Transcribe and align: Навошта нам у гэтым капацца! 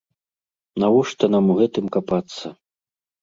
Навошта 0.83 1.29
нам 1.35 1.45
у 1.55 1.57
гэтым 1.61 1.85
капацца! 1.99 2.47